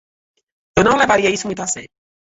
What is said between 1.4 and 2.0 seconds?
muito a sério.